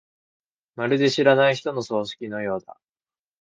[0.77, 2.75] まるで知らない人の葬式のようだ。